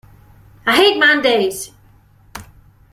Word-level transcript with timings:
I 0.65 0.75
hate 0.77 0.99
Mondays! 0.99 1.71